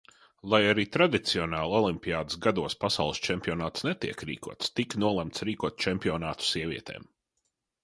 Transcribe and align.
Lai 0.51 0.59
arī 0.69 0.85
tradicionāli 0.93 1.75
olimpiādes 1.79 2.39
gados 2.45 2.77
pasaules 2.85 3.21
čempionāts 3.29 3.87
netiek 3.89 4.25
rīkots, 4.31 4.73
tika 4.81 5.03
nolemts 5.07 5.47
rīkot 5.51 5.81
čempionātu 5.87 6.51
sievietēm. 6.51 7.09